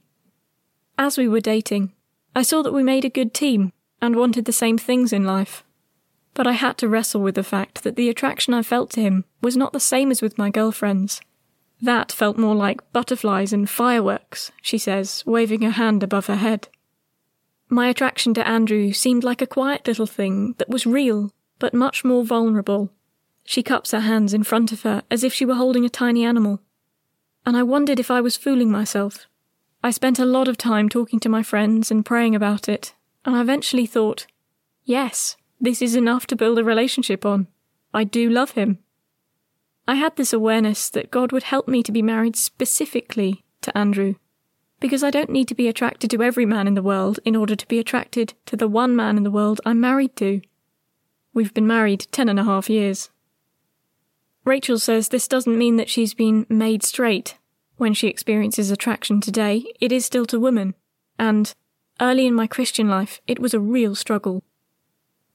As 0.98 1.16
we 1.16 1.28
were 1.28 1.40
dating, 1.40 1.94
I 2.36 2.42
saw 2.42 2.64
that 2.64 2.74
we 2.74 2.82
made 2.82 3.06
a 3.06 3.10
good 3.10 3.36
team 3.36 3.72
and 4.02 4.16
wanted 4.16 4.46
the 4.46 4.52
same 4.52 4.80
things 4.80 5.14
in 5.14 5.24
life 5.24 5.64
but 6.34 6.48
I 6.48 6.54
had 6.54 6.78
to 6.80 6.90
wrestle 6.90 7.22
with 7.22 7.36
the 7.36 7.44
fact 7.44 7.84
that 7.84 7.96
the 7.96 8.10
attraction 8.10 8.54
I 8.54 8.64
felt 8.64 8.90
to 8.92 9.02
him 9.02 9.26
was 9.42 9.56
not 9.56 9.74
the 9.74 9.80
same 9.80 10.12
as 10.12 10.22
with 10.22 10.38
my 10.38 10.50
girlfriends. 10.50 11.22
That 11.82 12.12
felt 12.12 12.38
more 12.38 12.56
like 12.56 12.92
butterflies 12.92 13.54
and 13.54 13.70
fireworks, 13.70 14.52
she 14.62 14.78
says, 14.78 15.24
waving 15.26 15.62
her 15.62 15.72
hand 15.72 16.02
above 16.02 16.28
her 16.28 16.38
head. 16.38 16.70
My 17.70 17.88
attraction 17.88 18.34
to 18.36 18.48
Andrew 18.48 18.94
seemed 18.94 19.24
like 19.24 19.42
a 19.42 19.48
quiet 19.48 19.88
little 19.88 20.06
thing 20.06 20.56
that 20.58 20.70
was 20.70 20.86
real, 20.86 21.32
but 21.60 21.74
much 21.74 22.04
more 22.04 22.24
vulnerable. 22.24 22.90
She 23.46 23.64
cups 23.64 23.92
her 23.92 24.02
hands 24.02 24.34
in 24.34 24.44
front 24.44 24.72
of 24.72 24.84
her 24.84 25.04
as 25.12 25.24
if 25.24 25.34
she 25.34 25.46
were 25.46 25.56
holding 25.56 25.86
a 25.86 25.90
tiny 25.90 26.24
animal. 26.24 26.62
And 27.46 27.58
I 27.58 27.64
wondered 27.64 28.00
if 28.00 28.10
I 28.10 28.22
was 28.22 28.38
fooling 28.38 28.72
myself. 28.72 29.28
I 29.84 29.92
spent 29.92 30.18
a 30.18 30.26
lot 30.26 30.48
of 30.48 30.58
time 30.58 30.88
talking 30.88 31.20
to 31.20 31.30
my 31.30 31.44
friends 31.44 31.92
and 31.92 32.06
praying 32.06 32.36
about 32.36 32.70
it, 32.70 32.94
and 33.26 33.36
I 33.36 33.42
eventually 33.42 33.86
thought, 33.86 34.28
yes, 34.86 35.36
this 35.60 35.82
is 35.82 35.96
enough 35.96 36.26
to 36.28 36.38
build 36.38 36.58
a 36.58 36.64
relationship 36.64 37.26
on. 37.26 37.48
I 37.94 38.06
do 38.06 38.30
love 38.30 38.52
him. 38.52 38.80
I 39.86 39.96
had 39.96 40.16
this 40.16 40.32
awareness 40.32 40.90
that 40.90 41.12
God 41.12 41.34
would 41.34 41.44
help 41.44 41.68
me 41.68 41.84
to 41.84 41.92
be 41.92 42.02
married 42.02 42.38
specifically 42.38 43.44
to 43.62 43.78
Andrew, 43.78 44.16
because 44.80 45.04
I 45.04 45.10
don't 45.10 45.30
need 45.30 45.50
to 45.50 45.56
be 45.56 45.68
attracted 45.68 46.10
to 46.12 46.24
every 46.24 46.46
man 46.46 46.68
in 46.68 46.76
the 46.76 46.82
world 46.82 47.20
in 47.26 47.36
order 47.36 47.56
to 47.56 47.68
be 47.68 47.80
attracted 47.80 48.34
to 48.46 48.56
the 48.56 48.70
one 48.70 48.96
man 48.96 49.18
in 49.18 49.24
the 49.24 49.32
world 49.32 49.60
I'm 49.66 49.82
married 49.82 50.16
to. 50.18 50.42
We've 51.34 51.54
been 51.54 51.68
married 51.68 52.08
ten 52.12 52.30
and 52.30 52.40
a 52.40 52.46
half 52.46 52.70
years. 52.70 53.10
Rachel 54.46 54.78
says 54.78 55.10
this 55.10 55.28
doesn't 55.28 55.58
mean 55.58 55.78
that 55.78 55.90
she's 55.90 56.14
been 56.14 56.46
made 56.50 56.84
straight. 56.84 57.38
When 57.78 57.94
she 57.94 58.08
experiences 58.08 58.72
attraction 58.72 59.22
today, 59.22 59.66
it 59.80 59.92
is 59.92 60.06
still 60.06 60.26
to 60.28 60.40
women, 60.40 60.76
and 61.18 61.54
early 62.00 62.28
in 62.28 62.34
my 62.34 62.48
Christian 62.48 62.88
life, 62.88 63.22
it 63.26 63.40
was 63.40 63.54
a 63.54 63.60
real 63.60 63.96
struggle. 63.96 64.44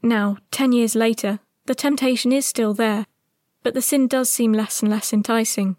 Now, 0.02 0.38
ten 0.50 0.72
years 0.72 0.94
later, 0.94 1.40
the 1.66 1.74
temptation 1.74 2.32
is 2.32 2.46
still 2.46 2.74
there, 2.74 3.06
but 3.62 3.74
the 3.74 3.82
sin 3.82 4.06
does 4.06 4.30
seem 4.30 4.52
less 4.52 4.80
and 4.80 4.90
less 4.90 5.12
enticing. 5.12 5.76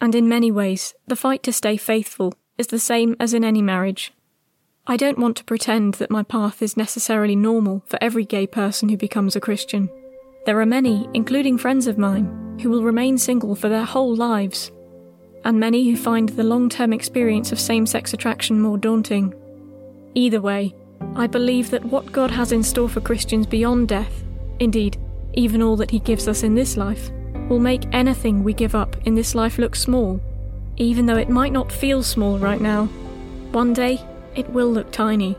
And 0.00 0.14
in 0.14 0.28
many 0.28 0.50
ways, 0.50 0.94
the 1.06 1.16
fight 1.16 1.42
to 1.44 1.52
stay 1.52 1.76
faithful 1.76 2.34
is 2.58 2.66
the 2.66 2.78
same 2.78 3.16
as 3.18 3.32
in 3.32 3.44
any 3.44 3.62
marriage. 3.62 4.12
I 4.86 4.96
don't 4.96 5.18
want 5.18 5.36
to 5.38 5.44
pretend 5.44 5.94
that 5.94 6.10
my 6.10 6.22
path 6.22 6.60
is 6.60 6.76
necessarily 6.76 7.36
normal 7.36 7.82
for 7.86 7.98
every 8.02 8.26
gay 8.26 8.46
person 8.46 8.90
who 8.90 8.96
becomes 8.98 9.34
a 9.34 9.40
Christian. 9.40 9.88
There 10.46 10.60
are 10.60 10.66
many, 10.66 11.08
including 11.14 11.56
friends 11.56 11.86
of 11.86 11.96
mine, 11.96 12.58
who 12.60 12.68
will 12.68 12.82
remain 12.82 13.16
single 13.16 13.54
for 13.54 13.68
their 13.68 13.84
whole 13.84 14.14
lives. 14.14 14.70
and 15.46 15.60
many 15.60 15.84
who 15.90 15.96
find 15.96 16.30
the 16.30 16.42
long 16.42 16.70
term 16.70 16.92
experience 16.92 17.52
of 17.52 17.60
same 17.60 17.84
sex 17.86 18.14
attraction 18.14 18.60
more 18.60 18.78
daunting. 18.78 19.34
Either 20.14 20.40
way, 20.40 20.74
I 21.16 21.26
believe 21.26 21.70
that 21.70 21.84
what 21.84 22.12
God 22.12 22.30
has 22.30 22.50
in 22.50 22.62
store 22.62 22.88
for 22.88 23.02
Christians 23.02 23.46
beyond 23.46 23.88
death, 23.88 24.24
indeed, 24.58 24.96
even 25.34 25.62
all 25.62 25.76
that 25.76 25.90
He 25.90 25.98
gives 25.98 26.28
us 26.28 26.42
in 26.42 26.54
this 26.54 26.78
life, 26.78 27.10
will 27.48 27.58
make 27.58 27.84
anything 27.92 28.42
we 28.42 28.54
give 28.54 28.74
up 28.74 28.96
in 29.04 29.14
this 29.14 29.34
life 29.34 29.58
look 29.58 29.76
small, 29.76 30.18
even 30.78 31.04
though 31.04 31.18
it 31.18 31.28
might 31.28 31.52
not 31.52 31.70
feel 31.70 32.02
small 32.02 32.38
right 32.38 32.60
now. 32.60 32.86
One 33.52 33.74
day, 33.74 34.00
it 34.34 34.48
will 34.48 34.72
look 34.72 34.90
tiny. 34.90 35.36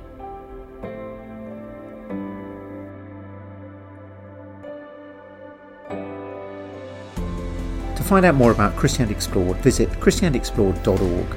Find 8.05 8.25
out 8.25 8.35
more 8.35 8.51
about 8.51 8.75
Christianity 8.75 9.15
Explored, 9.15 9.57
visit 9.57 9.89
christianityexplored.org. 9.89 11.27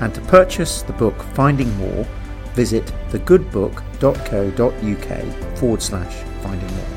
And 0.00 0.14
to 0.14 0.20
purchase 0.22 0.82
the 0.82 0.92
book 0.92 1.22
Finding 1.34 1.76
More, 1.76 2.06
visit 2.54 2.86
thegoodbook.co.uk 3.10 5.58
forward 5.58 5.82
slash 5.82 6.14
finding 6.42 6.74
more. 6.74 6.95